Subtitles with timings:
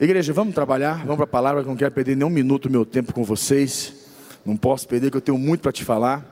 [0.00, 2.70] Igreja, vamos trabalhar, vamos para a palavra, que não quero perder nem um minuto do
[2.70, 3.92] meu tempo com vocês.
[4.46, 6.24] Não posso perder, que eu tenho muito para te falar.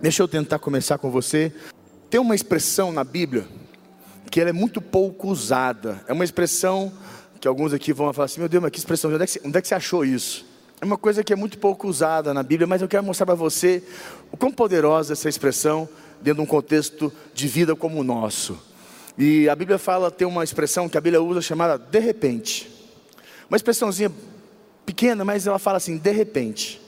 [0.00, 1.52] Deixa eu tentar começar com você.
[2.08, 3.46] Tem uma expressão na Bíblia
[4.30, 6.04] que ela é muito pouco usada.
[6.06, 6.92] É uma expressão
[7.40, 9.40] que alguns aqui vão falar assim: meu Deus, mas que expressão, onde é que, você,
[9.44, 10.46] onde é que você achou isso?
[10.80, 13.34] É uma coisa que é muito pouco usada na Bíblia, mas eu quero mostrar para
[13.34, 13.82] você
[14.30, 15.88] o quão poderosa essa expressão
[16.22, 18.56] dentro de um contexto de vida como o nosso.
[19.18, 22.73] E a Bíblia fala, tem uma expressão que a Bíblia usa chamada de repente.
[23.54, 24.10] Uma expressãozinha
[24.84, 26.82] pequena, mas ela fala assim, de repente.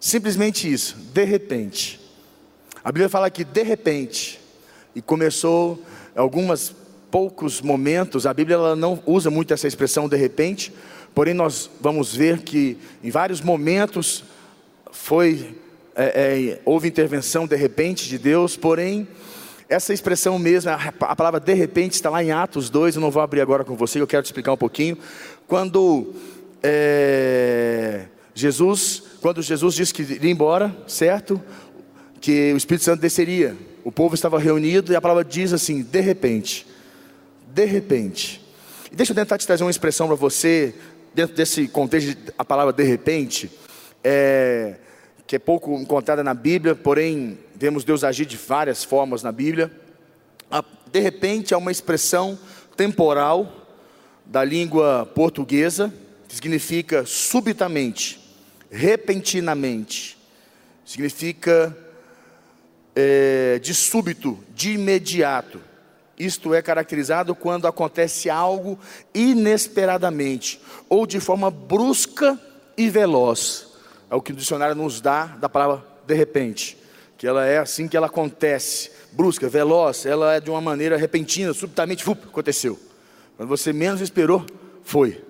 [0.00, 2.00] Simplesmente isso, de repente.
[2.82, 4.40] A Bíblia fala que de repente,
[4.94, 5.78] e começou
[6.16, 6.74] alguns
[7.10, 10.72] poucos momentos, a Bíblia ela não usa muito essa expressão de repente,
[11.14, 14.24] porém nós vamos ver que em vários momentos
[14.90, 15.54] foi
[15.94, 19.06] é, é, houve intervenção de repente de Deus, porém
[19.68, 23.20] essa expressão mesmo, a palavra de repente está lá em Atos 2, eu não vou
[23.20, 24.96] abrir agora com você, eu quero te explicar um pouquinho.
[25.46, 26.12] Quando
[26.62, 31.40] é, Jesus, quando Jesus disse que iria embora, certo?
[32.20, 33.56] Que o Espírito Santo desceria.
[33.84, 36.66] O povo estava reunido e a palavra diz assim: de repente.
[37.54, 38.44] De repente.
[38.90, 40.74] E deixa eu tentar te trazer uma expressão para você,
[41.14, 43.50] dentro desse contexto, a palavra de repente.
[44.02, 44.76] É,
[45.26, 49.70] que é pouco encontrada na Bíblia, porém vemos Deus agir de várias formas na Bíblia.
[50.92, 52.38] De repente, é uma expressão
[52.76, 53.65] temporal
[54.26, 55.92] da língua portuguesa,
[56.28, 58.20] que significa subitamente,
[58.70, 60.18] repentinamente,
[60.84, 61.76] significa
[62.94, 65.60] é, de súbito, de imediato.
[66.18, 68.78] Isto é caracterizado quando acontece algo
[69.14, 72.40] inesperadamente ou de forma brusca
[72.76, 73.66] e veloz
[74.10, 76.78] é o que o dicionário nos dá da palavra de repente,
[77.18, 81.52] que ela é assim que ela acontece, brusca, veloz, ela é de uma maneira repentina,
[81.52, 82.78] subitamente, aconteceu.
[83.36, 84.44] Quando você menos esperou,
[84.82, 85.22] foi.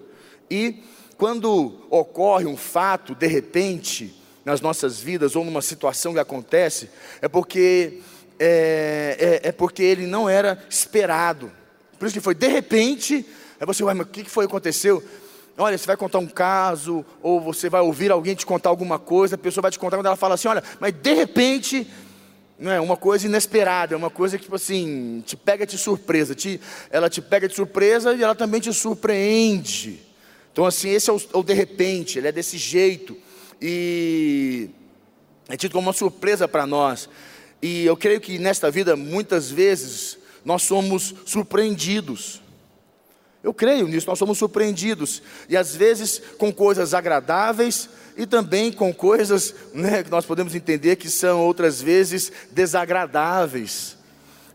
[0.51, 0.83] E
[1.17, 6.89] quando ocorre um fato de repente nas nossas vidas ou numa situação que acontece,
[7.21, 8.01] é porque
[8.39, 11.51] é, é, é porque ele não era esperado.
[11.99, 13.27] Por isso que foi de repente.
[13.59, 15.03] Aí você, ué, mas o que foi que aconteceu?
[15.59, 19.37] Olha, você vai contar um caso, ou você vai ouvir alguém te contar alguma coisa,
[19.37, 21.87] a pessoa vai te contar quando ela fala assim: olha, mas de repente,
[22.59, 26.35] não é uma coisa inesperada, é uma coisa que, tipo assim, te pega de surpresa.
[26.35, 30.01] Te, ela te pega de surpresa e ela também te surpreende.
[30.53, 33.17] Então, assim, esse é o, o de repente, ele é desse jeito.
[33.61, 34.71] E
[35.49, 37.09] é tido como uma surpresa para nós.
[37.61, 42.41] E eu creio que nesta vida, muitas vezes, nós somos surpreendidos.
[43.43, 48.93] Eu creio nisso, nós somos surpreendidos, e às vezes com coisas agradáveis e também com
[48.93, 53.97] coisas né, que nós podemos entender que são outras vezes desagradáveis.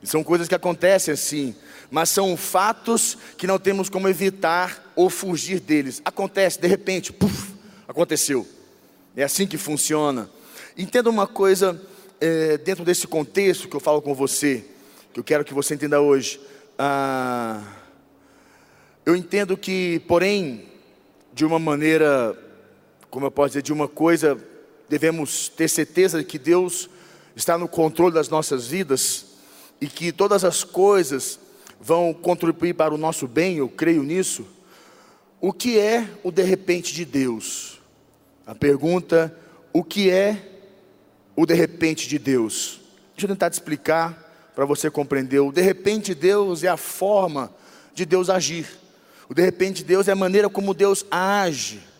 [0.03, 1.55] São coisas que acontecem assim,
[1.91, 6.01] mas são fatos que não temos como evitar ou fugir deles.
[6.03, 7.53] Acontece, de repente, puff,
[7.87, 8.47] aconteceu.
[9.15, 10.29] É assim que funciona.
[10.75, 11.79] Entenda uma coisa
[12.19, 14.65] é, dentro desse contexto que eu falo com você,
[15.13, 16.39] que eu quero que você entenda hoje.
[16.79, 17.61] Ah,
[19.05, 20.65] eu entendo que, porém,
[21.33, 22.37] de uma maneira,
[23.11, 24.39] como eu posso dizer, de uma coisa,
[24.89, 26.89] devemos ter certeza de que Deus
[27.35, 29.25] está no controle das nossas vidas
[29.81, 31.37] e que todas as coisas
[31.79, 34.45] vão contribuir para o nosso bem, eu creio nisso.
[35.41, 37.81] O que é o de repente de Deus?
[38.47, 39.35] A pergunta:
[39.73, 40.37] o que é
[41.35, 42.79] o de repente de Deus?
[43.13, 45.39] Deixa eu tentar te explicar para você compreender.
[45.39, 47.51] O de repente de Deus é a forma
[47.93, 48.67] de Deus agir.
[49.27, 51.90] O de repente Deus é a maneira como Deus age.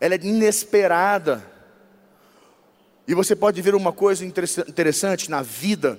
[0.00, 1.44] Ela é inesperada.
[3.06, 5.98] E você pode ver uma coisa interessante na vida,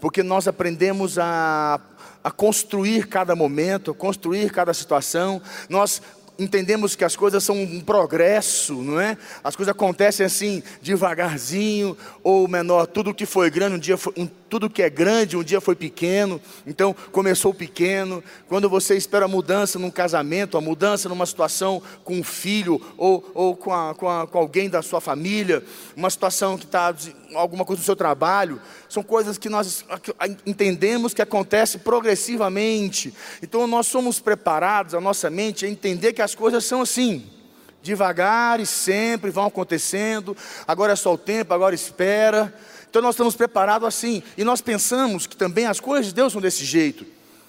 [0.00, 1.80] porque nós aprendemos a,
[2.24, 6.00] a construir cada momento, construir cada situação, nós
[6.38, 9.16] entendemos que as coisas são um progresso, não é?
[9.42, 12.86] As coisas acontecem assim, devagarzinho ou menor.
[12.86, 15.74] Tudo que foi grande, um dia foi, um, tudo que é grande, um dia foi
[15.74, 16.40] pequeno.
[16.66, 18.22] Então, começou pequeno.
[18.48, 23.30] Quando você espera a mudança num casamento, a mudança numa situação com um filho ou,
[23.34, 25.62] ou com, a, com, a, com alguém da sua família,
[25.96, 26.94] uma situação que está
[27.34, 29.84] alguma coisa no seu trabalho, são coisas que nós
[30.44, 33.12] entendemos que acontece progressivamente.
[33.42, 37.28] Então nós somos preparados, a nossa mente, a entender que as coisas são assim,
[37.82, 40.36] devagar e sempre vão acontecendo.
[40.66, 42.54] Agora é só o tempo, agora espera.
[42.88, 46.40] Então nós estamos preparados assim, e nós pensamos que também as coisas de Deus são
[46.40, 47.04] desse jeito.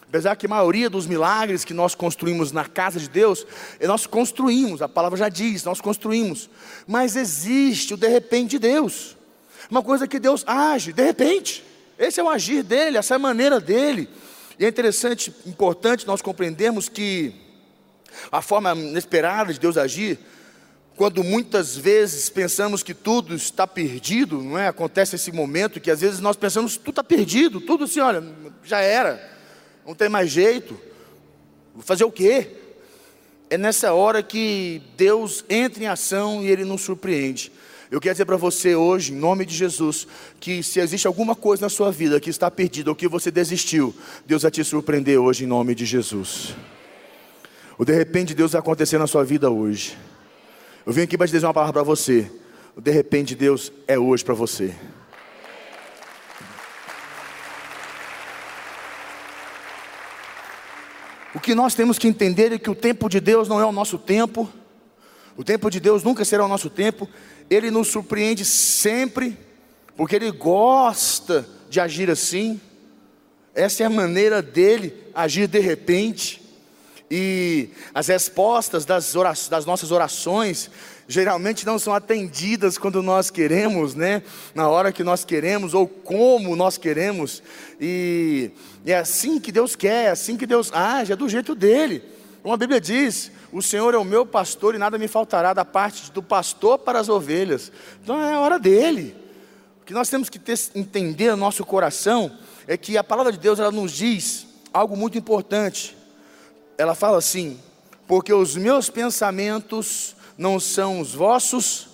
[0.09, 3.45] Apesar que a maioria dos milagres que nós construímos na casa de Deus,
[3.81, 6.49] nós construímos, a palavra já diz, nós construímos.
[6.87, 9.17] Mas existe o de repente de Deus.
[9.69, 11.63] Uma coisa que Deus age, de repente.
[11.99, 14.07] Esse é o agir dele, essa é a maneira dele.
[14.57, 17.33] E é interessante, importante nós compreendermos que
[18.31, 20.19] A forma inesperada de Deus agir,
[20.97, 24.67] quando muitas vezes pensamos que tudo está perdido, não é?
[24.67, 28.23] Acontece esse momento que às vezes nós pensamos tudo está perdido, tudo assim, olha,
[28.63, 29.21] já era,
[29.85, 30.75] não tem mais jeito,
[31.75, 32.47] vou fazer o quê?
[33.47, 37.51] É nessa hora que Deus entra em ação e Ele nos surpreende.
[37.91, 40.07] Eu quero dizer para você hoje, em nome de Jesus,
[40.39, 43.95] que se existe alguma coisa na sua vida que está perdida ou que você desistiu,
[44.25, 46.55] Deus vai te surpreender hoje em nome de Jesus.
[47.77, 49.95] O de repente Deus vai acontecer na sua vida hoje.
[50.87, 52.31] Eu vim aqui para te dizer uma palavra para você.
[52.77, 54.73] De repente Deus é hoje para você.
[61.35, 63.71] O que nós temos que entender é que o tempo de Deus não é o
[63.73, 64.49] nosso tempo.
[65.35, 67.05] O tempo de Deus nunca será o nosso tempo.
[67.49, 69.37] Ele nos surpreende sempre,
[69.97, 72.61] porque Ele gosta de agir assim.
[73.53, 76.46] Essa é a maneira dele agir de repente.
[77.09, 80.69] E as respostas das, orações, das nossas orações
[81.07, 84.21] geralmente não são atendidas quando nós queremos, né?
[84.53, 87.41] Na hora que nós queremos ou como nós queremos.
[87.79, 88.51] E
[88.85, 92.03] é assim que Deus quer, é assim que Deus age, é do jeito dele.
[92.43, 95.63] Como a Bíblia diz, o Senhor é o meu pastor e nada me faltará da
[95.63, 97.71] parte do pastor para as ovelhas.
[98.03, 99.15] Então é a hora dele.
[99.81, 102.37] O que nós temos que ter, entender no nosso coração
[102.67, 105.96] é que a palavra de Deus ela nos diz algo muito importante.
[106.77, 107.59] Ela fala assim:
[108.07, 111.89] porque os meus pensamentos não são os vossos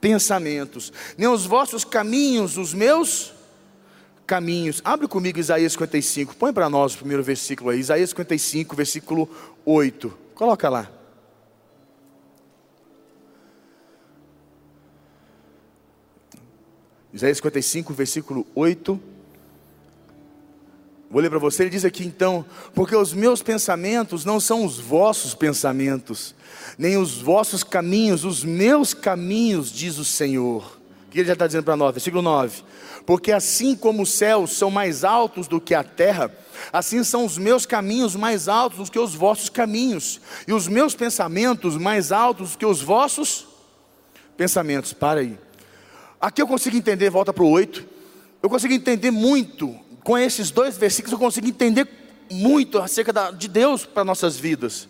[0.00, 3.32] pensamentos, nem os vossos caminhos, os meus
[4.26, 4.80] caminhos.
[4.84, 9.28] Abre comigo Isaías 55, põe para nós o primeiro versículo aí, Isaías 55, versículo
[9.64, 10.12] 8.
[10.34, 10.90] Coloca lá.
[17.12, 19.11] Isaías 55, versículo 8.
[21.12, 22.42] Vou ler para você, ele diz aqui então:
[22.74, 26.34] Porque os meus pensamentos não são os vossos pensamentos,
[26.78, 30.78] nem os vossos caminhos, os meus caminhos, diz o Senhor.
[31.06, 31.92] O que ele já está dizendo para nós?
[31.92, 32.62] Versículo 9:
[33.04, 36.34] Porque assim como os céus são mais altos do que a terra,
[36.72, 40.18] assim são os meus caminhos mais altos do que os vossos caminhos,
[40.48, 43.46] e os meus pensamentos mais altos do que os vossos
[44.34, 44.94] pensamentos.
[44.94, 45.38] Para aí.
[46.18, 47.84] Aqui eu consigo entender, volta para o 8.
[48.42, 51.88] Eu consigo entender muito com esses dois versículos eu consigo entender
[52.30, 54.88] muito acerca da, de Deus para nossas vidas.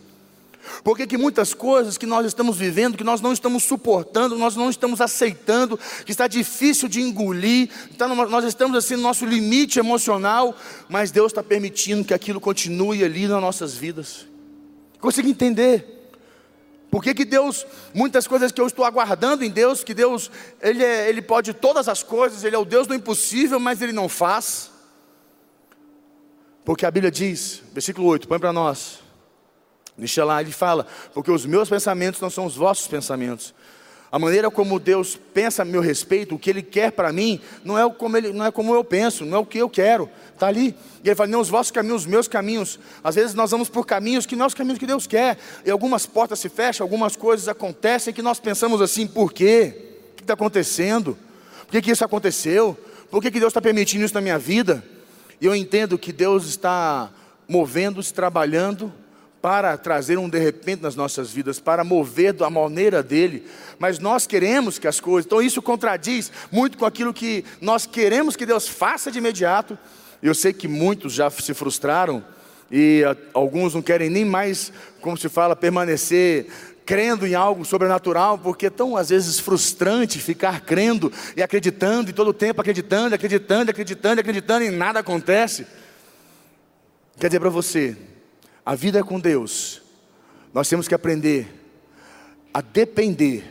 [0.85, 4.71] Porque que muitas coisas que nós estamos vivendo, que nós não estamos suportando, nós não
[4.71, 10.57] estamos aceitando, que está difícil de engolir, então nós estamos assim no nosso limite emocional,
[10.89, 14.27] mas Deus está permitindo que aquilo continue ali nas nossas vidas.
[15.01, 15.99] Consigo entender.
[16.93, 20.31] Por que, que Deus, muitas coisas que eu estou aguardando em Deus, que Deus,
[20.61, 23.93] Ele, é, ele pode todas as coisas, Ele é o Deus do impossível, mas Ele
[23.93, 24.72] não faz.
[26.65, 29.01] Porque a Bíblia diz, versículo 8, põe para nós.
[29.97, 33.55] Deixa lá, ele fala: Porque os meus pensamentos não são os vossos pensamentos.
[34.11, 37.79] A maneira como Deus pensa a meu respeito, o que Ele quer para mim, não
[37.79, 40.07] é, como ele, não é como eu penso, não é o que eu quero.
[40.35, 40.77] Está ali.
[41.03, 42.79] E Ele fala: Não, os vossos caminhos, os meus caminhos.
[43.03, 45.39] Às vezes nós vamos por caminhos que não são os caminhos que Deus quer.
[45.65, 49.75] E algumas portas se fecham, algumas coisas acontecem que nós pensamos assim: por quê?
[50.13, 51.17] O que está acontecendo?
[51.67, 52.79] Por que, que isso aconteceu?
[53.11, 54.85] Por que, que Deus está permitindo isso na minha vida?
[55.43, 57.11] E eu entendo que Deus está
[57.49, 58.93] movendo-se, trabalhando
[59.43, 63.45] para trazer um de repente nas nossas vidas, para mover da maneira dele,
[63.77, 68.37] mas nós queremos que as coisas, então isso contradiz muito com aquilo que nós queremos
[68.37, 69.77] que Deus faça de imediato.
[70.23, 72.25] Eu sei que muitos já se frustraram
[72.71, 73.03] e
[73.35, 76.47] alguns não querem nem mais, como se fala, permanecer
[76.85, 82.13] crendo em algo sobrenatural, porque é tão às vezes frustrante ficar crendo e acreditando e
[82.13, 85.67] todo o tempo acreditando, acreditando, acreditando, acreditando e nada acontece.
[87.19, 87.97] Quer dizer para você,
[88.65, 89.83] a vida é com Deus.
[90.53, 91.49] Nós temos que aprender
[92.53, 93.45] a depender,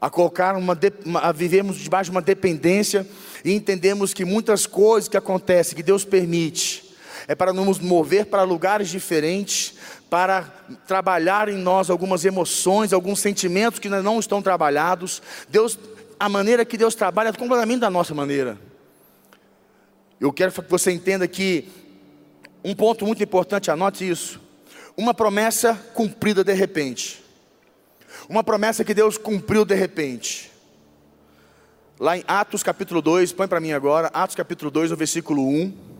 [0.00, 0.78] a colocar uma,
[1.20, 3.06] a vivemos debaixo de uma dependência
[3.44, 6.85] e entendemos que muitas coisas que acontecem, que Deus permite,
[7.28, 9.74] é para nos mover para lugares diferentes,
[10.08, 10.42] para
[10.86, 15.20] trabalhar em nós algumas emoções, alguns sentimentos que não estão trabalhados.
[15.48, 15.78] Deus,
[16.18, 18.58] a maneira que Deus trabalha é completamente da nossa maneira.
[20.20, 21.68] Eu quero que você entenda que
[22.64, 24.40] um ponto muito importante, anote isso.
[24.96, 27.22] Uma promessa cumprida de repente.
[28.28, 30.50] Uma promessa que Deus cumpriu de repente.
[31.98, 35.95] Lá em Atos capítulo 2, põe para mim agora, Atos capítulo 2, no versículo 1.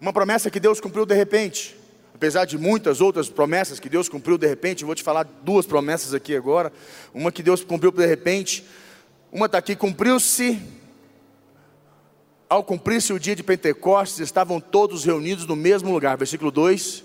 [0.00, 1.80] Uma promessa que Deus cumpriu de repente
[2.20, 6.12] apesar de muitas outras promessas que Deus cumpriu de repente, vou te falar duas promessas
[6.12, 6.70] aqui agora.
[7.14, 8.62] Uma que Deus cumpriu de repente,
[9.32, 10.60] uma está aqui, cumpriu-se.
[12.46, 16.18] Ao cumprir-se o dia de Pentecostes, estavam todos reunidos no mesmo lugar.
[16.18, 17.04] Versículo 2.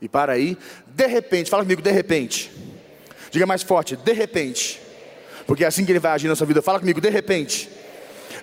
[0.00, 0.56] E para aí,
[0.86, 2.52] de repente, fala comigo, de repente.
[3.32, 4.80] Diga mais forte, de repente.
[5.44, 6.62] Porque é assim que ele vai agir na sua vida.
[6.62, 7.68] Fala comigo, de repente.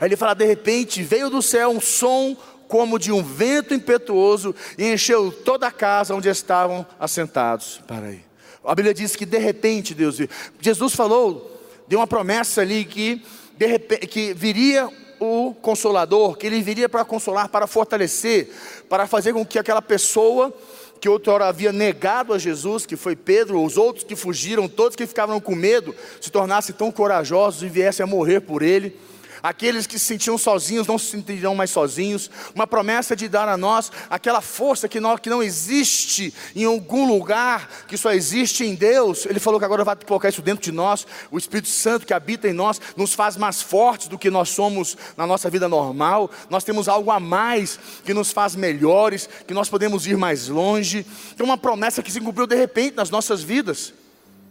[0.02, 2.36] Aí ele fala, de repente, veio do céu um som
[2.74, 7.80] como de um vento impetuoso e encheu toda a casa onde estavam assentados.
[7.86, 8.22] Para aí.
[8.66, 10.28] A Bíblia diz que de repente Deus viu.
[10.60, 11.56] Jesus falou,
[11.88, 13.22] deu uma promessa ali que,
[13.56, 14.90] de repente, que viria
[15.20, 18.50] o consolador, que ele viria para consolar, para fortalecer,
[18.90, 20.52] para fazer com que aquela pessoa
[21.00, 25.06] que outrora havia negado a Jesus, que foi Pedro, os outros que fugiram, todos que
[25.06, 28.98] ficavam com medo, se tornassem tão corajosos e viessem a morrer por ele.
[29.44, 32.32] Aqueles que se sentiam sozinhos não se sentirão mais sozinhos.
[32.56, 37.06] Uma promessa de dar a nós aquela força que não, que não existe em algum
[37.06, 39.26] lugar, que só existe em Deus.
[39.26, 41.06] Ele falou que agora vai colocar isso dentro de nós.
[41.30, 44.96] O Espírito Santo que habita em nós nos faz mais fortes do que nós somos
[45.18, 46.32] na nossa vida normal.
[46.50, 51.06] Nós temos algo a mais que nos faz melhores, que nós podemos ir mais longe.
[51.36, 53.94] Tem uma promessa que se cumpriu de repente nas nossas vidas.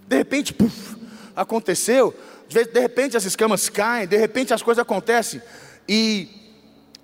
[0.07, 0.97] De repente, puf,
[1.35, 2.15] aconteceu
[2.53, 5.41] de repente as escamas caem, de repente as coisas acontecem.
[5.89, 6.29] E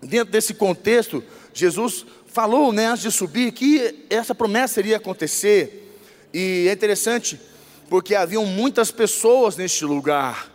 [0.03, 5.99] dentro desse contexto, Jesus falou, né, antes de subir, que essa promessa iria acontecer.
[6.33, 7.41] E é interessante,
[7.89, 10.51] porque haviam muitas pessoas neste lugar.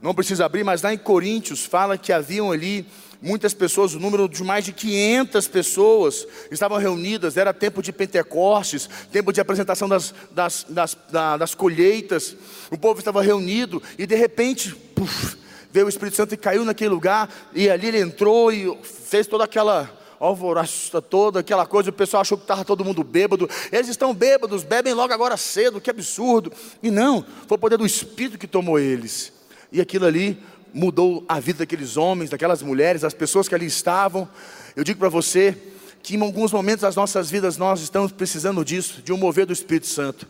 [0.00, 2.86] Não precisa abrir, mas lá em Coríntios fala que haviam ali
[3.20, 8.88] muitas pessoas, o número de mais de 500 pessoas estavam reunidas, era tempo de Pentecostes,
[9.10, 10.96] tempo de apresentação das, das, das,
[11.38, 12.36] das colheitas,
[12.70, 15.36] o povo estava reunido e de repente, puf,
[15.72, 19.44] veio o Espírito Santo e caiu naquele lugar, e ali ele entrou e fez toda
[19.44, 24.12] aquela alvoroço toda, aquela coisa, o pessoal achou que estava todo mundo bêbado, eles estão
[24.12, 28.46] bêbados, bebem logo agora cedo, que absurdo, e não, foi o poder do Espírito que
[28.46, 29.32] tomou eles,
[29.70, 30.42] e aquilo ali
[30.78, 34.28] mudou a vida daqueles homens, daquelas mulheres, das pessoas que ali estavam.
[34.76, 35.56] Eu digo para você
[36.04, 39.52] que em alguns momentos das nossas vidas nós estamos precisando disso, de um mover do
[39.52, 40.26] Espírito Santo.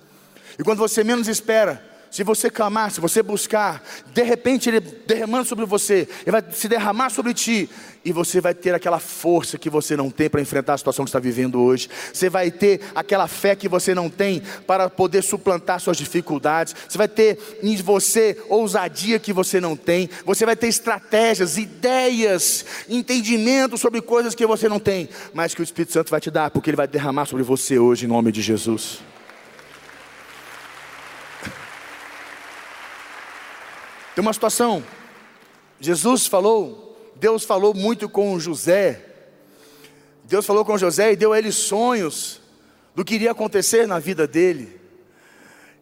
[0.58, 5.44] E quando você menos espera, se você clamar, se você buscar, de repente Ele derramando
[5.44, 7.68] sobre você, Ele vai se derramar sobre ti,
[8.04, 11.10] e você vai ter aquela força que você não tem para enfrentar a situação que
[11.10, 11.90] está vivendo hoje.
[12.12, 16.74] Você vai ter aquela fé que você não tem para poder suplantar suas dificuldades.
[16.88, 20.08] Você vai ter em você ousadia que você não tem.
[20.24, 25.64] Você vai ter estratégias, ideias, entendimento sobre coisas que você não tem, mas que o
[25.64, 28.40] Espírito Santo vai te dar, porque Ele vai derramar sobre você hoje, em nome de
[28.40, 29.00] Jesus.
[34.18, 34.82] Tem uma situação.
[35.78, 39.00] Jesus falou, Deus falou muito com José.
[40.24, 42.40] Deus falou com José e deu a ele sonhos
[42.96, 44.76] do que iria acontecer na vida dele.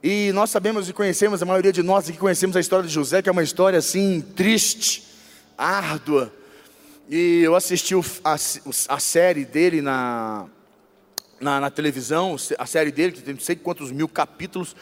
[0.03, 3.23] E nós sabemos e conhecemos, a maioria de nós aqui conhecemos a história de José,
[3.23, 5.03] que é uma história assim triste,
[5.57, 6.31] árdua.
[7.09, 10.45] E eu assisti a, a série dele na,
[11.41, 14.75] na, na, televisão, a série dele, que tem não sei quantos mil capítulos,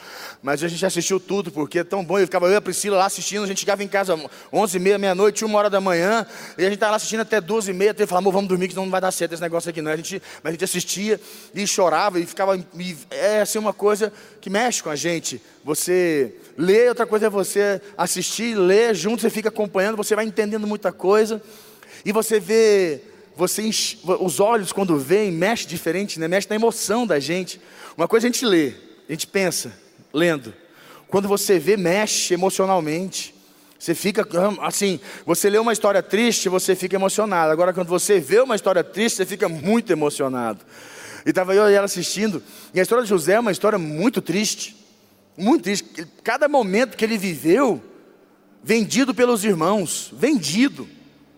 [0.42, 2.99] mas a gente assistiu tudo, porque é tão bom, eu ficava eu e a Priscila
[2.99, 4.18] lá assistindo, a gente chegava em casa
[4.52, 6.25] 11 e meia, meia-noite, uma hora da manhã,
[6.56, 8.76] e a gente estava lá assistindo até 12 e meia, até falava, vamos dormir, que
[8.76, 11.20] não vai dar certo esse negócio aqui não, a gente, mas a gente assistia
[11.54, 16.34] e chorava, e ficava, e é assim uma coisa que mexe com a gente, você
[16.56, 20.92] lê, outra coisa é você assistir, ler junto, você fica acompanhando, você vai entendendo muita
[20.92, 21.42] coisa,
[22.04, 23.00] e você vê
[23.36, 26.28] você enche, os olhos quando veem mexe diferente, né?
[26.28, 27.60] mexe na emoção da gente.
[27.96, 28.72] Uma coisa a gente lê,
[29.08, 29.72] a gente pensa,
[30.12, 30.54] lendo.
[31.08, 33.34] Quando você vê, mexe emocionalmente.
[33.78, 34.26] Você fica
[34.62, 37.52] assim, você lê uma história triste, você fica emocionado.
[37.52, 40.64] Agora, quando você vê uma história triste, você fica muito emocionado.
[41.26, 44.22] E estava eu e ela assistindo, e a história de José é uma história muito
[44.22, 44.76] triste.
[45.36, 46.06] Muito triste.
[46.22, 47.82] Cada momento que ele viveu,
[48.62, 50.88] vendido pelos irmãos, vendido,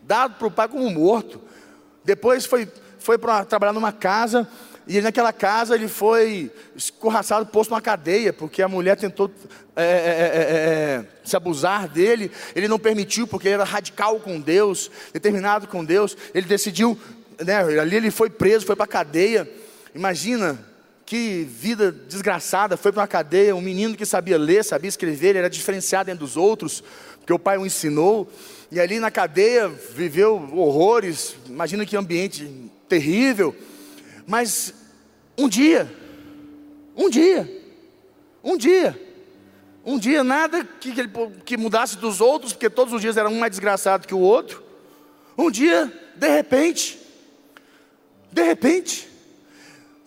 [0.02, 1.40] dado para o pai como morto.
[2.06, 2.68] Depois foi,
[3.00, 4.48] foi para trabalhar numa casa,
[4.86, 9.28] e naquela casa ele foi escorraçado, posto numa cadeia, porque a mulher tentou
[9.74, 10.56] é é, é, é,
[11.00, 15.84] é, se abusar dele, ele não permitiu, porque ele era radical com Deus, determinado com
[15.84, 16.96] Deus, ele decidiu,
[17.44, 19.50] né, ali ele foi preso, foi para a cadeia.
[19.94, 20.58] Imagina
[21.06, 25.38] que vida desgraçada, foi para uma cadeia, um menino que sabia ler, sabia escrever, ele
[25.38, 26.82] era diferenciado entre dos outros,
[27.18, 28.28] porque o pai o ensinou.
[28.72, 32.50] E ali na cadeia viveu horrores, imagina que ambiente
[32.88, 33.54] terrível.
[34.26, 34.74] Mas
[35.38, 35.88] um dia,
[36.96, 37.48] um dia,
[38.42, 39.00] um dia,
[39.84, 41.10] um dia nada que, que, ele,
[41.44, 44.60] que mudasse dos outros, porque todos os dias era um mais desgraçado que o outro.
[45.38, 46.98] Um dia, de repente,
[48.32, 49.08] de repente,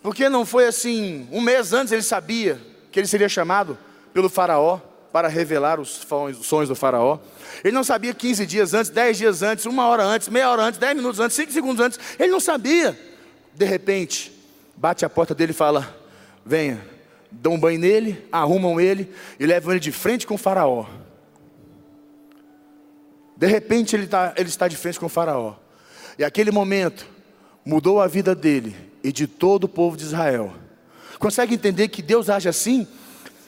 [0.01, 2.60] porque não foi assim, um mês antes ele sabia
[2.91, 3.77] que ele seria chamado
[4.13, 4.79] pelo faraó
[5.12, 6.06] para revelar os
[6.41, 7.20] sonhos do faraó.
[7.63, 10.79] Ele não sabia 15 dias antes, 10 dias antes, uma hora antes, meia hora antes,
[10.79, 12.00] 10 minutos antes, 5 segundos antes.
[12.18, 12.98] Ele não sabia.
[13.53, 14.32] De repente,
[14.75, 15.96] bate a porta dele e fala:
[16.46, 17.00] venha.
[17.32, 20.88] Dão um banho nele, arrumam ele e levam ele de frente com o Faraó.
[23.38, 25.53] De repente ele, tá, ele está de frente com o Faraó.
[26.18, 27.06] E aquele momento
[27.63, 30.53] mudou a vida dele e de todo o povo de Israel.
[31.18, 32.88] Consegue entender que Deus age assim?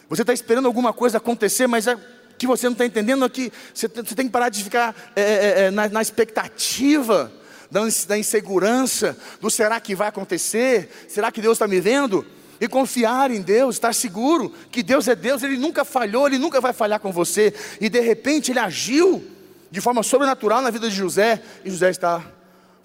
[0.10, 1.98] Você está esperando alguma coisa acontecer, mas é
[2.38, 5.62] que você não está entendendo é que você, tem que parar de ficar é, é,
[5.66, 7.32] é na, na, expectativa,
[7.70, 10.90] da insegurança, do será que vai acontecer?
[11.08, 12.26] Será que Deus está me vendo?
[12.60, 16.60] E confiar em Deus, estar seguro que Deus é Deus, Ele nunca falhou, Ele nunca
[16.60, 17.54] vai falhar com você.
[17.80, 19.24] E de repente Ele agiu
[19.72, 22.22] de forma sobrenatural na vida de José, e José está,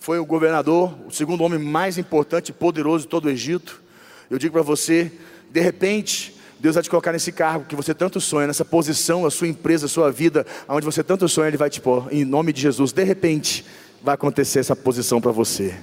[0.06, 3.82] foi o governador, o segundo homem mais importante e poderoso de todo o Egito.
[4.30, 5.10] Eu digo para você,
[5.50, 9.32] de repente, Deus vai te colocar nesse cargo que você tanto sonha, nessa posição, a
[9.32, 12.52] sua empresa, a sua vida, onde você tanto sonha, Ele vai te pôr, em nome
[12.52, 12.92] de Jesus.
[12.92, 13.66] De repente,
[14.00, 15.74] vai acontecer essa posição para você.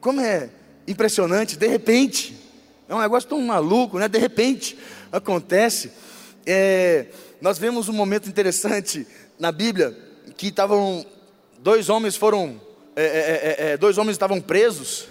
[0.00, 0.48] Como é
[0.88, 2.34] impressionante, de repente,
[2.88, 4.08] é um negócio tão maluco, né?
[4.08, 4.78] De repente
[5.16, 5.92] acontece.
[6.46, 7.06] É,
[7.40, 9.06] nós vemos um momento interessante
[9.38, 9.96] na Bíblia
[10.36, 11.04] que estavam
[11.58, 12.60] dois homens foram
[12.98, 15.06] é é, é, é, dois homens estavam presos,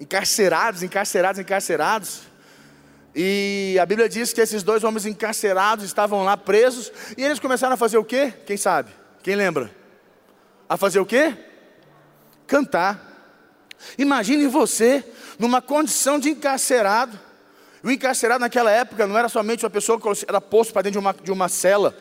[0.00, 2.22] encarcerados, encarcerados, encarcerados.
[3.14, 7.74] E a Bíblia diz que esses dois homens encarcerados estavam lá presos e eles começaram
[7.74, 8.34] a fazer o quê?
[8.44, 8.90] Quem sabe?
[9.22, 9.70] Quem lembra?
[10.68, 11.36] A fazer o quê?
[12.48, 13.00] Cantar.
[13.96, 15.04] Imagine você
[15.38, 17.18] numa condição de encarcerado.
[17.82, 21.06] O encarcerado naquela época não era somente uma pessoa que era posto para dentro de
[21.06, 21.96] uma, de uma cela.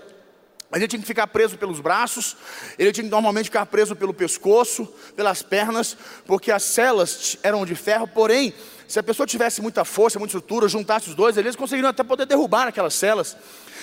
[0.70, 2.36] Mas ele tinha que ficar preso pelos braços,
[2.78, 7.74] ele tinha que normalmente ficar preso pelo pescoço, pelas pernas, porque as celas eram de
[7.74, 8.54] ferro, porém,
[8.86, 12.26] se a pessoa tivesse muita força, muita estrutura, juntasse os dois, eles conseguiriam até poder
[12.26, 13.38] derrubar aquelas celas.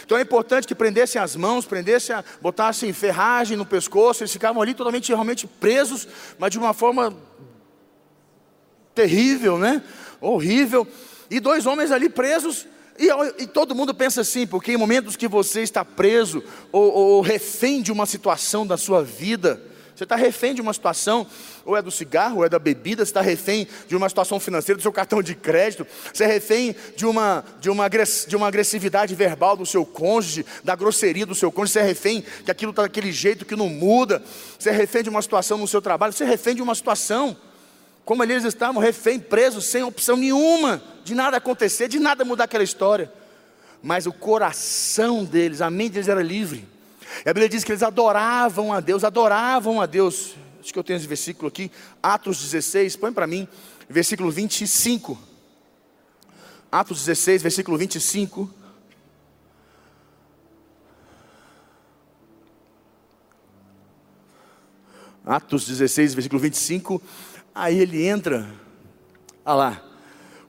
[0.04, 4.74] Então é importante que prendessem as mãos, prendessem, botassem ferragem no pescoço, eles ficavam ali
[4.74, 6.06] totalmente realmente presos,
[6.38, 7.16] mas de uma forma
[8.94, 9.82] terrível, né?
[10.20, 10.86] Horrível.
[11.30, 12.66] E dois homens ali presos,
[12.98, 13.08] e,
[13.42, 17.82] e, todo mundo pensa assim, porque em momentos que você está preso ou, ou refém
[17.82, 19.60] de uma situação da sua vida,
[19.94, 21.26] você está refém de uma situação,
[21.64, 24.76] ou é do cigarro, ou é da bebida, você está refém de uma situação financeira,
[24.76, 29.14] do seu cartão de crédito, você é refém de uma, de uma, de uma agressividade
[29.14, 32.82] verbal do seu cônjuge, da grosseria do seu cônjuge, você é refém que aquilo está
[32.82, 34.20] daquele jeito que não muda,
[34.58, 37.36] você é refém de uma situação no seu trabalho, você é refém de uma situação
[38.04, 42.64] como eles estavam refém, presos, sem opção nenhuma de nada acontecer, de nada mudar aquela
[42.64, 43.12] história.
[43.82, 46.68] Mas o coração deles, a mente deles era livre.
[47.24, 50.34] E a Bíblia diz que eles adoravam a Deus, adoravam a Deus.
[50.60, 51.70] Acho que eu tenho esse versículo aqui,
[52.02, 53.46] Atos 16, põe para mim,
[53.88, 55.18] versículo 25.
[56.72, 58.50] Atos 16, versículo 25.
[65.24, 67.00] Atos 16, versículo 25.
[67.54, 68.46] Aí ele entra,
[69.44, 69.82] olha lá,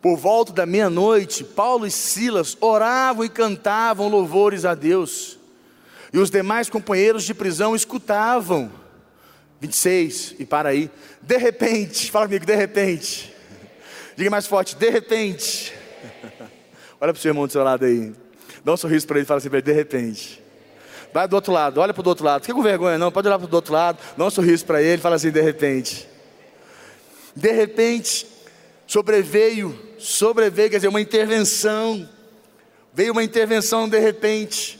[0.02, 5.38] por volta da meia-noite, Paulo e Silas oravam e cantavam louvores a Deus,
[6.12, 8.72] e os demais companheiros de prisão escutavam.
[9.62, 10.90] 26, e para aí,
[11.22, 13.34] de repente, fala comigo, de repente,
[14.16, 15.74] diga mais forte, de repente,
[17.00, 18.14] olha para o seu irmão do seu lado aí,
[18.64, 20.44] dá um sorriso para ele e fala assim, de repente.
[21.14, 23.40] Vai do outro lado, olha para o outro lado, fica com vergonha não, pode olhar
[23.40, 26.15] para o outro lado, dá um sorriso para ele e fala assim, de repente.
[27.36, 28.26] De repente,
[28.88, 32.08] sobreveio, sobreveio, quer dizer, uma intervenção.
[32.94, 34.80] Veio uma intervenção de repente.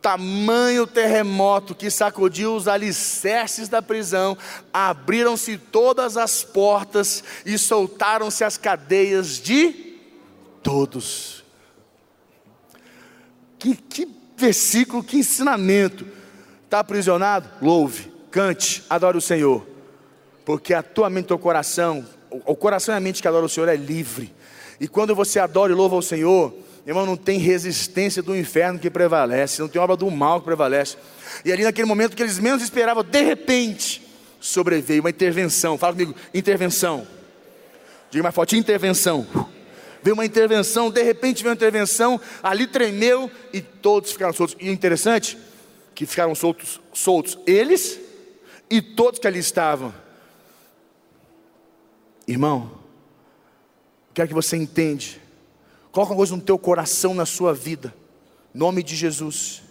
[0.00, 4.38] Tamanho terremoto que sacudiu os alicerces da prisão,
[4.72, 9.96] abriram-se todas as portas e soltaram-se as cadeias de
[10.62, 11.44] todos.
[13.58, 16.06] Que, que versículo, que ensinamento.
[16.64, 17.48] Está aprisionado?
[17.60, 19.75] Louve, cante, adore o Senhor
[20.46, 23.68] porque a tua mente, teu coração, o coração e a mente que adora o Senhor
[23.68, 24.32] é livre.
[24.78, 26.54] E quando você adora e louva o Senhor,
[26.86, 30.96] irmão, não tem resistência do inferno que prevalece, não tem obra do mal que prevalece.
[31.44, 34.06] E ali naquele momento que eles menos esperavam, de repente,
[34.38, 35.76] sobreveio uma intervenção.
[35.76, 37.04] Fala comigo, intervenção.
[38.08, 39.26] Diga mais forte, intervenção.
[40.00, 44.56] Veio uma intervenção, de repente veio uma intervenção, ali tremeu e todos ficaram soltos.
[44.60, 45.36] E interessante,
[45.92, 47.98] que ficaram soltos, soltos eles
[48.70, 50.05] e todos que ali estavam.
[52.26, 52.72] Irmão,
[54.12, 55.20] quero que você entende.
[55.92, 57.94] Coloca uma coisa no teu coração, na sua vida.
[58.52, 59.62] Nome de Jesus.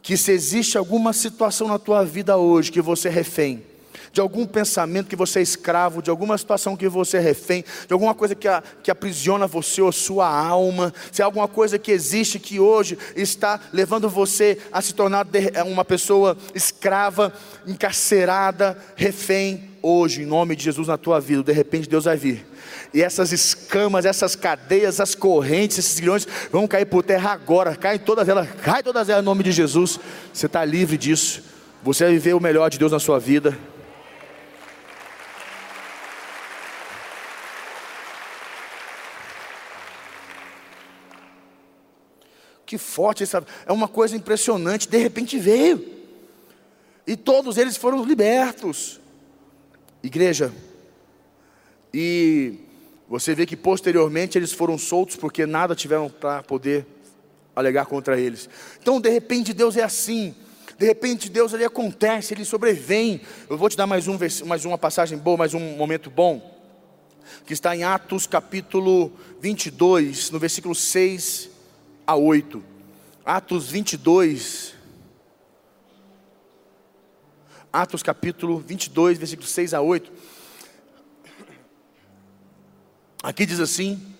[0.00, 3.64] Que se existe alguma situação na tua vida hoje que você é refém,
[4.12, 7.92] de algum pensamento que você é escravo, de alguma situação que você é refém, de
[7.92, 11.90] alguma coisa que, a, que aprisiona você ou sua alma, se é alguma coisa que
[11.90, 15.26] existe que hoje está levando você a se tornar
[15.66, 17.32] uma pessoa escrava,
[17.66, 22.46] encarcerada, refém, hoje, em nome de Jesus na tua vida, de repente Deus vai vir.
[22.92, 27.76] E essas escamas, essas cadeias, as correntes, esses grilhões vão cair por terra agora.
[27.76, 29.98] Cai todas elas, cai todas elas em nome de Jesus.
[30.32, 31.42] Você está livre disso.
[31.82, 33.58] Você vai viver o melhor de Deus na sua vida.
[42.64, 44.88] Que forte, essa, é uma coisa impressionante.
[44.88, 45.82] De repente veio,
[47.06, 49.00] e todos eles foram libertos.
[50.02, 50.52] Igreja,
[51.92, 52.54] e
[53.08, 56.86] você vê que posteriormente eles foram soltos porque nada tiveram para poder
[57.56, 58.48] alegar contra eles.
[58.80, 60.34] Então, de repente, Deus é assim.
[60.78, 63.20] De repente, Deus ali acontece, ele sobrevém.
[63.50, 66.56] Eu vou te dar mais, um, mais uma passagem boa, mais um momento bom.
[67.44, 71.50] Que está em Atos capítulo 22, no versículo 6
[72.06, 72.62] a 8.
[73.24, 74.77] Atos 22.
[77.80, 80.10] Atos capítulo 22, versículo 6 a 8.
[83.22, 84.16] Aqui diz assim: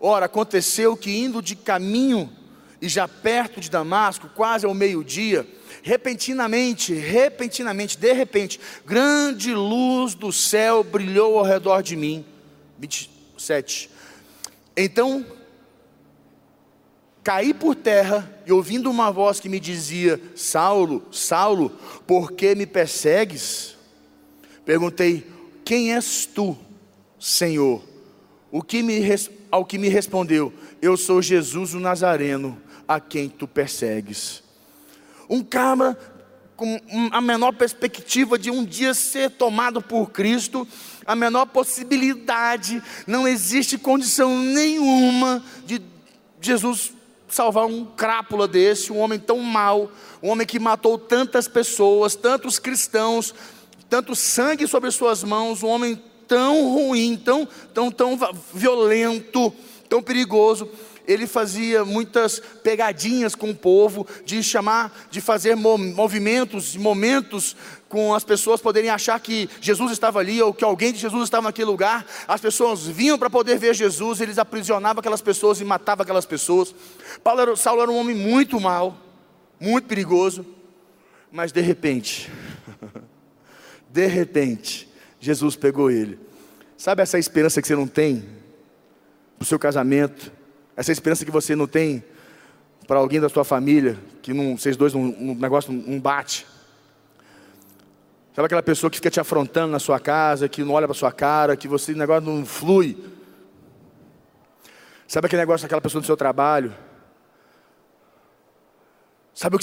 [0.00, 2.32] Ora, aconteceu que indo de caminho
[2.80, 5.46] e já perto de Damasco, quase ao meio-dia,
[5.82, 12.24] repentinamente, repentinamente, de repente, grande luz do céu brilhou ao redor de mim.
[12.78, 13.90] 27.
[14.74, 15.26] Então
[17.24, 21.70] caí por terra e ouvindo uma voz que me dizia: Saulo, Saulo,
[22.06, 23.74] por que me persegues?
[24.64, 25.26] Perguntei:
[25.64, 26.56] Quem és tu,
[27.18, 27.82] Senhor?
[28.52, 29.00] O que me,
[29.50, 34.42] ao que me respondeu: Eu sou Jesus o Nazareno, a quem tu persegues.
[35.28, 35.98] Um cabra
[36.54, 36.78] com
[37.10, 40.68] a menor perspectiva de um dia ser tomado por Cristo,
[41.04, 45.82] a menor possibilidade, não existe condição nenhuma de
[46.40, 46.92] Jesus
[47.34, 49.90] salvar um crápula desse, um homem tão mau,
[50.22, 53.34] um homem que matou tantas pessoas, tantos cristãos,
[53.90, 58.16] tanto sangue sobre suas mãos, um homem tão ruim, tão, tão, tão
[58.52, 59.52] violento,
[59.88, 60.68] tão perigoso.
[61.06, 67.56] Ele fazia muitas pegadinhas com o povo, de chamar, de fazer movimentos, momentos
[67.94, 71.44] com as pessoas poderem achar que Jesus estava ali ou que alguém de Jesus estava
[71.44, 72.04] naquele lugar.
[72.26, 76.74] As pessoas vinham para poder ver Jesus, eles aprisionavam aquelas pessoas e matavam aquelas pessoas.
[77.22, 78.98] Paulo era, Saulo era um homem muito mau,
[79.60, 80.44] muito perigoso,
[81.30, 82.32] mas de repente,
[83.88, 84.88] de repente,
[85.20, 86.18] Jesus pegou ele.
[86.76, 88.24] Sabe essa esperança que você não tem
[89.38, 90.32] para o seu casamento?
[90.76, 92.02] Essa esperança que você não tem
[92.88, 96.44] para alguém da sua família, que não, vocês dois, um, um negócio não bate.
[98.34, 101.12] Sabe aquela pessoa que fica te afrontando na sua casa, que não olha para sua
[101.12, 102.98] cara, que você o negócio não flui.
[105.06, 106.74] Sabe aquele negócio daquela pessoa do seu trabalho?
[109.32, 109.56] Sabe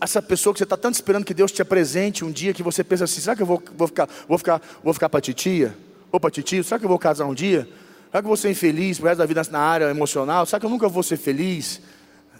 [0.00, 2.82] essa pessoa que você está tanto esperando que Deus te apresente um dia que você
[2.82, 5.76] pensa assim, será que eu vou, vou ficar, vou ficar, vou ficar para titia?
[6.10, 6.64] Ou para titio?
[6.64, 7.68] Será que eu vou casar um dia?
[8.10, 10.46] Será que eu vou ser infeliz por resto da vida na área emocional?
[10.46, 11.82] Será que eu nunca vou ser feliz?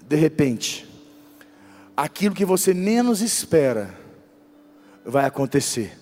[0.06, 0.88] De repente,
[1.94, 4.03] aquilo que você menos espera
[5.04, 5.98] vai acontecer.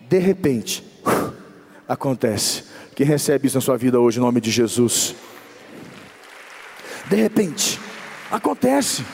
[0.00, 0.84] De repente,
[1.88, 2.64] acontece.
[2.94, 5.14] Quem recebe isso na sua vida hoje, em nome de Jesus?
[7.08, 7.78] De repente,
[8.30, 9.04] acontece.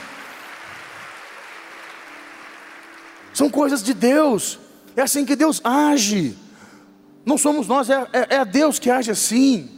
[3.32, 4.58] São coisas de Deus.
[4.96, 6.36] É assim que Deus age.
[7.26, 9.70] Não somos nós, é, é, é Deus que age assim.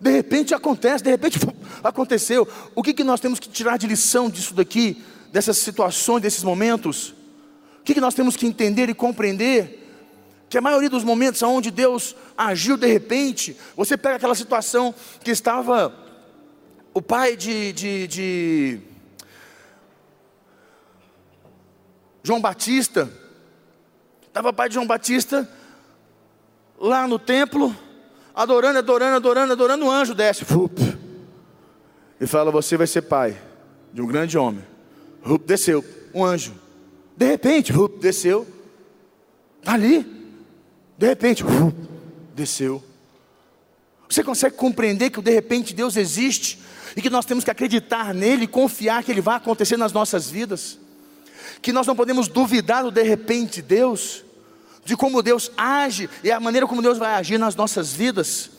[0.00, 1.38] De repente acontece, de repente
[1.82, 2.46] aconteceu.
[2.74, 7.14] O que, que nós temos que tirar de lição disso daqui, dessas situações, desses momentos?
[7.84, 9.78] O que, nós temos que entender e compreender?
[10.48, 15.30] Que a maioria dos momentos onde Deus agiu de repente, você pega aquela situação que
[15.30, 15.94] estava
[16.94, 18.80] o pai de, de, de
[22.22, 23.12] João Batista,
[24.26, 25.46] estava o pai de João Batista
[26.78, 27.76] lá no templo,
[28.34, 30.42] adorando, adorando, adorando, adorando, um anjo desce,
[32.18, 33.36] e fala: Você vai ser pai
[33.92, 34.64] de um grande homem.
[35.44, 36.63] Desceu, um anjo.
[37.16, 38.46] De repente, desceu.
[39.60, 40.04] Está ali.
[40.98, 41.44] De repente,
[42.34, 42.82] desceu.
[44.08, 46.58] Você consegue compreender que de repente Deus existe
[46.96, 50.78] e que nós temos que acreditar nele confiar que ele vai acontecer nas nossas vidas?
[51.62, 54.24] Que nós não podemos duvidar do de repente Deus,
[54.84, 58.50] de como Deus age e a maneira como Deus vai agir nas nossas vidas.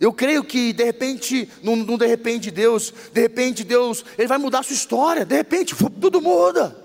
[0.00, 4.58] Eu creio que de repente, no de repente Deus, de repente Deus, Ele vai mudar
[4.58, 6.81] a sua história, de repente tudo muda.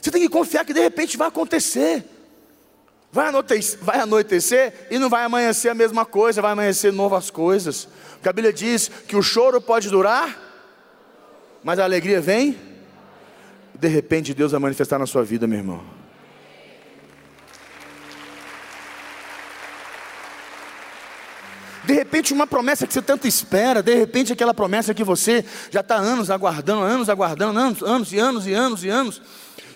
[0.00, 2.04] Você tem que confiar que de repente vai acontecer.
[3.12, 7.88] Vai anoitecer, vai anoitecer e não vai amanhecer a mesma coisa, vai amanhecer novas coisas.
[8.12, 10.38] Porque a Bíblia diz que o choro pode durar,
[11.64, 12.56] mas a alegria vem.
[13.74, 16.00] De repente Deus vai manifestar na sua vida, meu irmão.
[21.90, 25.80] De repente, uma promessa que você tanto espera, de repente, aquela promessa que você já
[25.80, 29.20] está anos aguardando, anos aguardando, anos, anos e anos e anos e anos.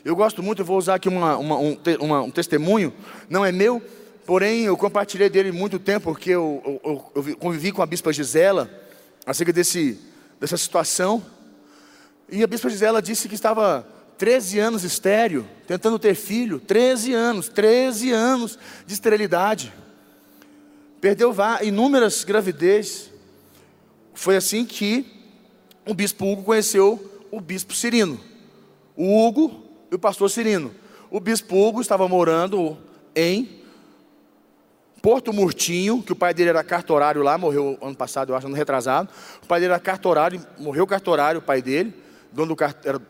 [0.05, 2.93] Eu gosto muito, eu vou usar aqui uma, uma, um, uma, um, testemunho,
[3.27, 3.83] não é meu,
[4.27, 8.71] porém eu compartilhei dele muito tempo, porque eu, eu, eu convivi com a bispa Gisela
[9.25, 9.99] acerca desse,
[10.39, 11.25] dessa situação.
[12.29, 13.87] E a bispa Gisela disse que estava
[14.19, 19.73] 13 anos estéreo, tentando ter filho, 13 anos, 13 anos de esterilidade.
[21.01, 23.11] Perdeu inúmeras gravidez.
[24.13, 25.07] Foi assim que
[25.87, 28.21] o bispo Hugo conheceu o bispo Cirino.
[28.95, 29.64] O Hugo
[29.95, 30.75] e o pastor Cirino.
[31.09, 32.77] O bispo Hugo estava morando
[33.15, 33.63] em
[35.01, 38.57] Porto Murtinho, que o pai dele era cartorário lá, morreu ano passado, eu acho, ano
[38.57, 39.09] retrasado.
[39.43, 41.95] O pai dele era cartorário, morreu cartorário, o pai dele,
[42.33, 43.01] dono do cart, era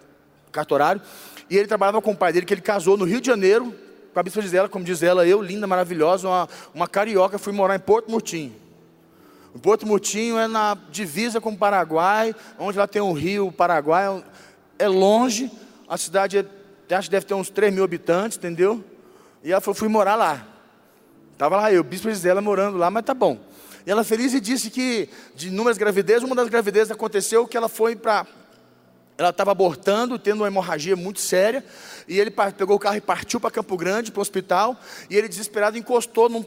[0.52, 1.00] cartorário.
[1.48, 3.74] E ele trabalhava com o pai dele, que ele casou no Rio de Janeiro,
[4.12, 7.76] com a bispa Gisela, como diz ela, eu, linda, maravilhosa, uma, uma carioca, fui morar
[7.76, 8.54] em Porto Murtinho.
[9.54, 13.52] O Porto Murtinho é na divisa com o Paraguai, onde lá tem um rio, o
[13.52, 14.22] Paraguai
[14.78, 15.50] é longe,
[15.88, 16.44] a cidade é,
[16.90, 18.84] acho que deve ter uns 3 mil habitantes, entendeu?
[19.42, 20.46] E ela falou, fui morar lá.
[21.32, 23.38] Estava lá eu, bispo Gisela morando lá, mas tá bom.
[23.86, 27.68] E ela feliz e disse que de inúmeras gravidezes, uma das gravidezes aconteceu que ela
[27.68, 28.26] foi para
[29.16, 31.64] ela estava abortando, tendo uma hemorragia muito séria,
[32.08, 34.76] e ele pegou o carro e partiu para Campo Grande, para o hospital,
[35.08, 36.42] e ele desesperado encostou num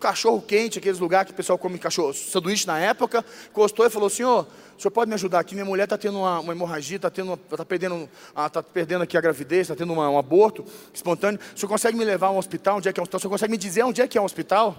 [0.00, 4.10] cachorro quente, aqueles lugares que o pessoal come cachorro, sanduíche na época, encostou e falou,
[4.10, 5.54] senhor, o senhor pode me ajudar aqui?
[5.54, 8.08] Minha mulher está tendo uma, uma, hemorragia, está tá perdendo,
[8.52, 11.38] tá perdendo aqui a gravidez, está tendo uma, um aborto espontâneo.
[11.54, 12.78] O senhor consegue me levar a um hospital?
[12.78, 13.18] Onde é que é um hospital?
[13.18, 14.76] O senhor consegue me dizer onde é que é um hospital?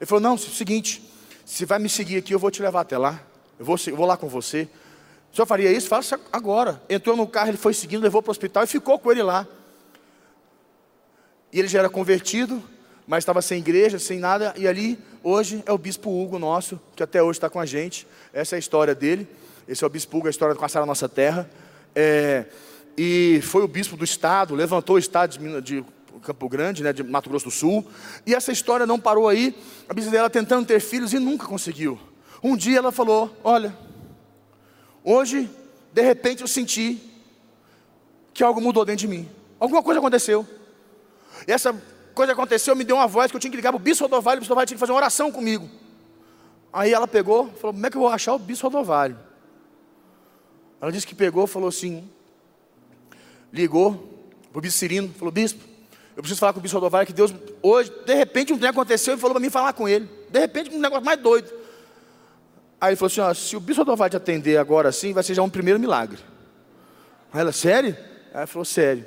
[0.00, 1.02] Ele falou, não, é o seguinte,
[1.44, 3.22] se vai me seguir aqui, eu vou te levar até lá.
[3.58, 4.68] Eu vou, eu vou lá com você.
[5.32, 5.88] O senhor faria isso?
[5.88, 6.82] Faça agora.
[6.88, 9.46] Entrou no carro, ele foi seguindo, levou para o hospital e ficou com ele lá.
[11.52, 12.62] E ele já era convertido,
[13.06, 14.54] mas estava sem igreja, sem nada.
[14.56, 18.06] E ali, hoje, é o bispo Hugo nosso, que até hoje está com a gente.
[18.32, 19.28] Essa é a história dele.
[19.68, 21.48] Esse é o bispo Hugo, a história de passar a nossa terra.
[21.94, 22.46] É,
[22.96, 25.84] e foi o bispo do estado, levantou o estado de, de
[26.22, 27.86] Campo Grande, né, de Mato Grosso do Sul.
[28.26, 29.54] E essa história não parou aí.
[29.88, 31.98] A bispa dela tentando ter filhos e nunca conseguiu.
[32.42, 33.72] Um dia ela falou: Olha,
[35.08, 35.48] Hoje,
[35.92, 37.00] de repente, eu senti
[38.34, 39.28] que algo mudou dentro de mim.
[39.60, 40.44] Alguma coisa aconteceu.
[41.46, 41.80] E essa
[42.16, 44.38] coisa aconteceu, me deu uma voz que eu tinha que ligar para o Bispo Rodovalho,
[44.38, 45.68] o Bispo Rodovalho tinha que fazer uma oração comigo.
[46.72, 49.18] Aí ela pegou, falou, como é que eu vou achar o Bispo Rodovalho?
[50.80, 52.10] Ela disse que pegou, falou assim,
[53.52, 53.94] ligou
[54.50, 55.62] para o Bispo Cirino, falou, Bispo,
[56.16, 59.14] eu preciso falar com o Bispo Rodovalho, que Deus, hoje, de repente um trem aconteceu
[59.14, 60.08] e falou para mim falar com ele.
[60.30, 61.52] De repente um negócio mais doido.
[62.80, 65.34] Aí ele falou assim: ó, se o bispo vai te atender agora assim, vai ser
[65.34, 66.18] já um primeiro milagre.
[67.30, 67.94] Aí ela, sério?
[68.30, 69.06] Aí ela falou, sério.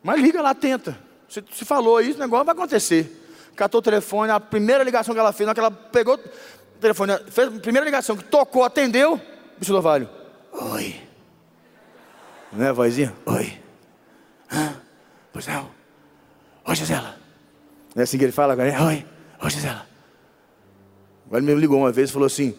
[0.00, 1.05] Mas liga lá, tenta.
[1.28, 3.24] Se, se falou isso, o negócio vai acontecer.
[3.54, 7.18] Catou o telefone, a primeira ligação que ela fez, na que ela pegou o telefone,
[7.30, 9.20] fez a primeira ligação que tocou, atendeu,
[9.58, 10.08] bicho do Orvalho.
[10.52, 11.00] Oi.
[12.52, 13.14] Não é a vozinha?
[13.26, 13.58] Oi.
[14.50, 14.76] Hã?
[15.32, 15.70] Pois não.
[16.66, 17.16] Oi, Gisela.
[17.94, 18.70] Não é assim que ele fala agora?
[18.84, 19.06] Oi.
[19.42, 19.86] Oi, Gisela.
[21.32, 22.54] Ele me ligou uma vez e falou assim: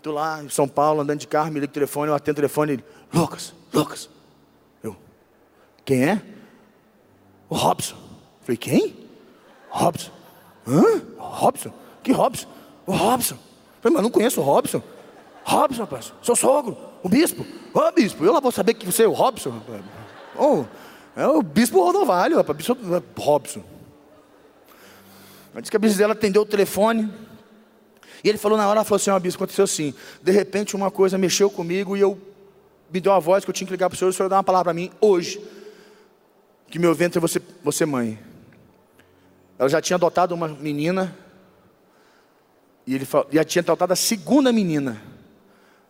[0.00, 2.36] Estou lá em São Paulo, andando de carro, me liga o telefone, eu atendo o
[2.36, 4.08] telefone, ele, Lucas, Lucas.
[4.82, 4.96] Eu,
[5.84, 6.22] quem é?
[7.50, 7.96] O Robson.
[8.42, 8.96] falei, quem?
[9.68, 10.12] Robson.
[10.66, 11.02] Hã?
[11.18, 11.72] Robson?
[12.02, 12.46] Que Robson?
[12.86, 13.36] O Robson.
[13.82, 14.80] falei, mas não conheço o Robson.
[15.44, 17.44] Robson, rapaz, seu sogro, o bispo.
[17.74, 19.60] Ô, oh, bispo, eu lá vou saber que você é o Robson.
[20.38, 20.64] Oh,
[21.16, 22.76] é o bispo Rodovalho, rapaz, bispo
[23.18, 23.62] Robson.
[25.52, 27.12] Ela disse que a bispo dela atendeu o telefone,
[28.22, 31.18] e ele falou na hora, falou assim, ó, bispo, aconteceu assim, de repente uma coisa
[31.18, 32.16] mexeu comigo e eu
[32.92, 34.36] me deu uma voz que eu tinha que ligar para o senhor, o senhor dá
[34.36, 35.40] uma palavra para mim hoje,
[36.70, 38.18] que meu ventre é você, você mãe.
[39.58, 41.14] Ela já tinha adotado uma menina,
[42.86, 45.02] e ele já tinha adotado a segunda menina.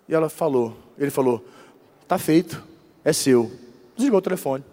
[0.08, 1.46] E ela falou, ele falou,
[2.08, 2.64] tá feito,
[3.04, 3.52] é seu.
[3.94, 4.64] Desligou o telefone.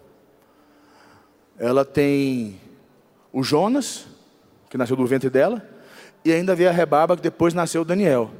[1.58, 2.58] Ela tem
[3.30, 4.06] o Jonas,
[4.70, 5.62] que nasceu do ventre dela,
[6.24, 8.30] e ainda veio a rebarba que depois nasceu o Daniel.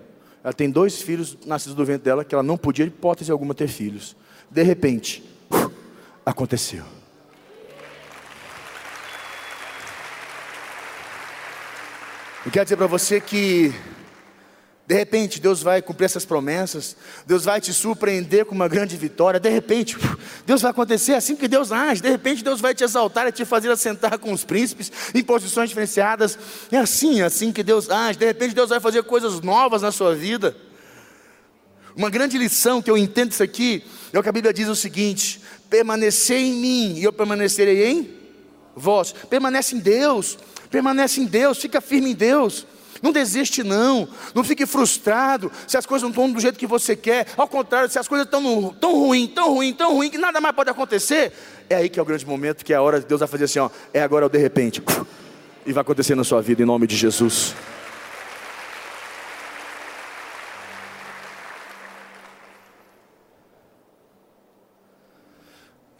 [0.42, 3.54] Ela tem dois filhos nascidos do ventre dela que ela não podia, de hipótese alguma,
[3.54, 4.16] ter filhos.
[4.50, 5.22] De repente,
[6.24, 6.97] aconteceu.
[12.48, 13.74] Eu quero dizer para você que
[14.86, 19.38] De repente, Deus vai cumprir essas promessas, Deus vai te surpreender com uma grande vitória.
[19.38, 19.98] De repente,
[20.46, 22.00] Deus vai acontecer assim que Deus age.
[22.00, 25.68] De repente, Deus vai te exaltar e te fazer assentar com os príncipes em posições
[25.68, 26.38] diferenciadas.
[26.72, 28.18] É assim, é assim que Deus age.
[28.18, 30.56] De repente, Deus vai fazer coisas novas na sua vida.
[31.94, 34.74] Uma grande lição que eu entendo isso aqui é o que a Bíblia diz o
[34.74, 38.16] seguinte: permanecer em mim e eu permanecerei em
[38.74, 39.12] vós.
[39.28, 40.38] Permanece em Deus,
[40.70, 42.66] permanece em Deus, fica firme em Deus.
[43.02, 44.08] Não desiste, não.
[44.34, 47.26] Não fique frustrado se as coisas não estão do jeito que você quer.
[47.36, 50.54] Ao contrário, se as coisas estão tão ruim, tão ruim, tão ruim, que nada mais
[50.54, 51.32] pode acontecer.
[51.70, 53.44] É aí que é o grande momento, que é a hora de Deus vai fazer
[53.44, 54.82] assim: ó, é agora ou de repente.
[55.64, 57.54] E vai acontecer na sua vida, em nome de Jesus.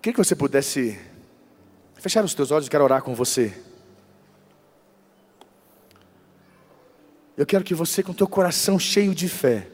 [0.01, 0.99] Queria que você pudesse
[1.97, 3.53] fechar os teus olhos, eu quero orar com você.
[7.39, 9.71] Eu quero que você, com teu coração cheio de fé,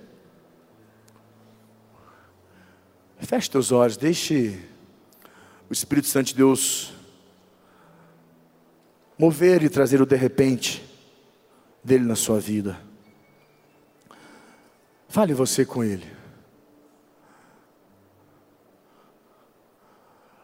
[3.20, 4.62] feche teus olhos, deixe
[5.70, 6.92] o Espírito Santo de Deus
[9.18, 10.84] mover e trazer o de repente
[11.82, 12.78] dele na sua vida.
[15.08, 16.06] Fale você com ele.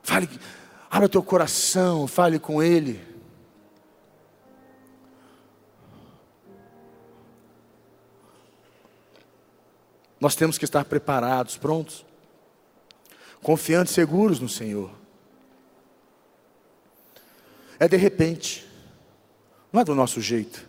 [0.03, 0.27] Fale,
[0.91, 3.10] abra teu coração, fale com ele.
[10.21, 12.05] Nós temos que estar preparados, prontos,
[13.43, 14.91] confiantes, seguros no Senhor.
[17.79, 18.69] É de repente,
[19.73, 20.69] não é do nosso jeito,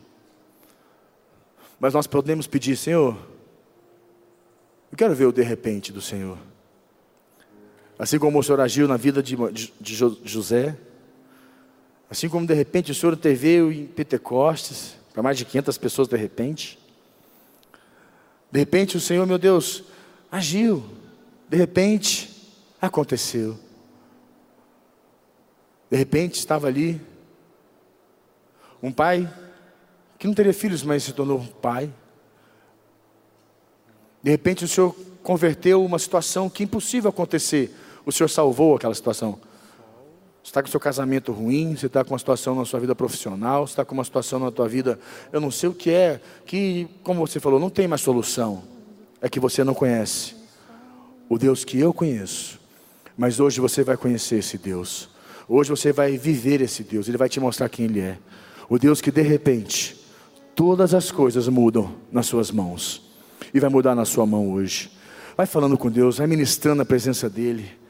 [1.77, 3.17] mas nós podemos pedir, Senhor,
[4.91, 6.37] eu quero ver o de repente do Senhor.
[7.99, 10.77] Assim como o Senhor agiu na vida de, de, de José,
[12.09, 16.15] assim como de repente o Senhor interveio em Pentecostes, para mais de 500 pessoas de
[16.15, 16.79] repente,
[18.51, 19.83] de repente o Senhor, meu Deus,
[20.31, 20.83] agiu.
[21.47, 22.29] De repente
[22.81, 23.57] aconteceu.
[25.89, 27.01] De repente estava ali
[28.81, 29.31] um pai
[30.17, 31.91] que não teria filhos, mas se tornou pai.
[34.21, 37.75] De repente o Senhor converteu uma situação que impossível acontecer.
[38.05, 39.39] O Senhor salvou aquela situação.
[40.43, 43.67] Você está com seu casamento ruim, você está com uma situação na sua vida profissional,
[43.67, 44.99] você está com uma situação na tua vida,
[45.32, 48.63] eu não sei o que é, que, como você falou, não tem mais solução.
[49.21, 50.36] É que você não conhece
[51.30, 52.60] o Deus que eu conheço.
[53.15, 55.10] Mas hoje você vai conhecer esse Deus.
[55.47, 57.08] Hoje você vai viver esse Deus.
[57.08, 58.17] Ele vai te mostrar quem Ele é.
[58.67, 59.95] O Deus que de repente
[60.56, 63.12] todas as coisas mudam nas suas mãos.
[63.54, 64.91] E vai mudar na sua mão hoje.
[65.38, 67.81] Vai falando com Deus, vai ministrando a presença dEle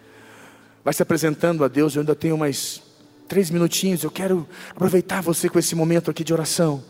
[0.83, 1.95] vai se apresentando a Deus.
[1.95, 2.81] Eu ainda tenho mais
[3.27, 4.03] três minutinhos.
[4.03, 6.83] Eu quero aproveitar você com esse momento aqui de oração.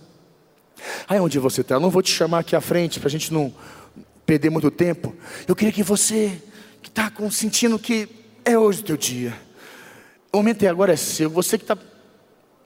[1.08, 1.76] Aí onde você está?
[1.76, 3.54] Eu não vou te chamar aqui à frente para a gente não
[4.26, 5.16] perder muito tempo.
[5.48, 6.42] Eu queria que você
[6.82, 8.10] que está sentindo que
[8.44, 9.38] é hoje o teu dia.
[10.32, 11.30] O momento é agora é seu.
[11.30, 11.78] Você que tá,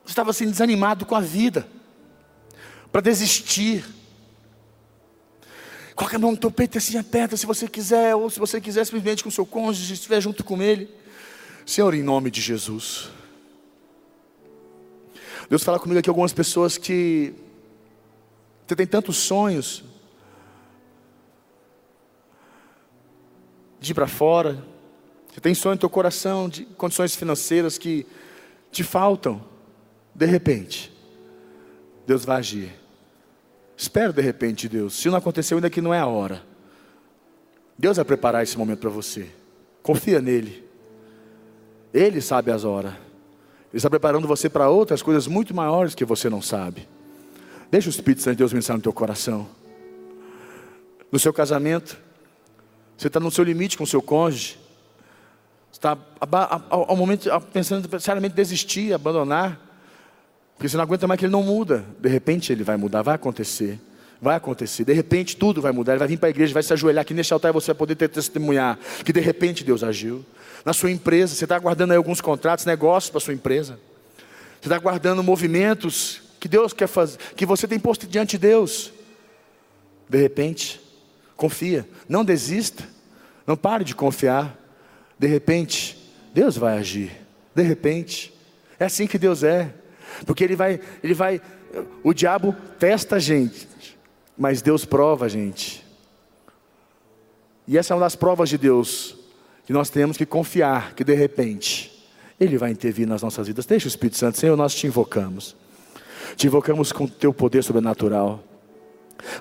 [0.05, 1.67] estava assim desanimado com a vida,
[2.91, 3.83] para desistir.
[5.95, 8.85] Coloca a mão no teu peito assim, aperta se você quiser, ou se você quiser
[8.85, 10.89] simplesmente com o seu cônjuge, estiver junto com ele.
[11.65, 13.09] Senhor, em nome de Jesus.
[15.49, 17.33] Deus fala comigo aqui algumas pessoas que
[18.67, 19.83] você tem tantos sonhos
[23.79, 24.63] de ir para fora,
[25.31, 28.05] você tem sonho no teu coração de condições financeiras que
[28.71, 29.43] te faltam,
[30.13, 30.91] de repente,
[32.05, 32.73] Deus vai agir.
[33.75, 34.93] Espero de repente, Deus.
[34.93, 36.43] Se não aconteceu ainda que não é a hora.
[37.77, 39.29] Deus vai preparar esse momento para você.
[39.83, 40.64] Confia nele.
[41.95, 42.91] Ele sabe as horas.
[42.91, 46.85] Ele está preparando você para outras coisas muito maiores que você não sabe.
[47.71, 49.47] Deixa o Espírito Santo de Deus pensar no teu coração.
[51.09, 51.97] No seu casamento,
[52.97, 54.59] você está no seu limite com o seu cônjuge.
[55.71, 55.97] Está
[56.69, 59.57] ao momento pensando seriamente desistir, abandonar.
[60.55, 61.85] Porque você não aguenta mais que ele não muda.
[61.97, 63.79] De repente ele vai mudar, vai acontecer.
[64.21, 64.83] Vai acontecer.
[64.83, 65.93] De repente tudo vai mudar.
[65.93, 67.75] Ele vai vir para a igreja, vai se ajoelhar aqui neste altar e você vai
[67.75, 70.25] poder testemunhar que de repente Deus agiu
[70.65, 71.35] na sua empresa.
[71.35, 73.79] Você está guardando aí alguns contratos, negócios para sua empresa.
[74.59, 78.91] Você está guardando movimentos que Deus quer fazer, que você tem posto diante de Deus.
[80.09, 80.81] De repente,
[81.37, 82.83] confia, não desista,
[83.45, 84.59] não pare de confiar.
[85.17, 85.97] De repente,
[86.33, 87.11] Deus vai agir.
[87.53, 88.33] De repente,
[88.79, 89.73] é assim que Deus é,
[90.25, 91.41] porque Ele vai, Ele vai,
[92.03, 93.67] o diabo testa a gente,
[94.37, 95.85] mas Deus prova a gente.
[97.67, 99.15] E essa é uma das provas de Deus
[99.65, 101.91] que nós temos que confiar que de repente
[102.39, 103.65] Ele vai intervir nas nossas vidas.
[103.65, 105.55] Deixa o Espírito Santo, Senhor, nós te invocamos.
[106.35, 108.43] Te invocamos com teu poder sobrenatural.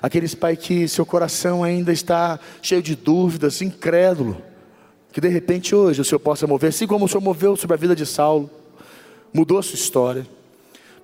[0.01, 4.41] Aqueles, Pai, que seu coração ainda está cheio de dúvidas, incrédulo.
[5.11, 7.77] Que de repente hoje o Senhor possa mover, assim como o Senhor moveu sobre a
[7.77, 8.49] vida de Saulo,
[9.33, 10.25] mudou a sua história.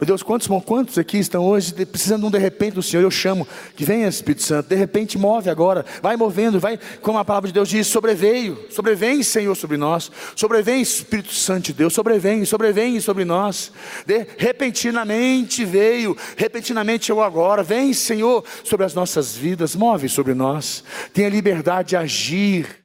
[0.02, 3.04] Meu Deus, quantos, quantos aqui estão hoje precisando de um de repente do Senhor?
[3.04, 7.24] Eu chamo, que venha Espírito Santo, de repente move agora, vai movendo, vai, como a
[7.24, 12.44] palavra de Deus diz, sobreveio, sobrevém Senhor sobre nós, sobrevém Espírito Santo de Deus, sobrevém,
[12.46, 13.72] sobrevém sobre nós,
[14.04, 20.84] de, repentinamente veio, repentinamente chegou agora, vem Senhor sobre as nossas vidas, move sobre nós,
[21.14, 22.81] tenha liberdade de agir,